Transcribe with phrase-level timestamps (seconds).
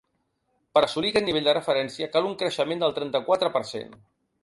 [0.77, 3.99] Per a assolir aquest nivell de referència, cal un creixement del trenta-quatre per cent.